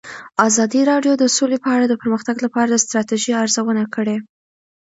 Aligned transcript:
ازادي 0.47 0.81
راډیو 0.91 1.13
د 1.17 1.23
سوله 1.35 1.57
په 1.63 1.69
اړه 1.75 1.85
د 1.87 1.93
پرمختګ 2.01 2.35
لپاره 2.45 2.67
د 2.69 2.75
ستراتیژۍ 2.85 3.31
ارزونه 3.41 3.83
کړې. 3.95 4.17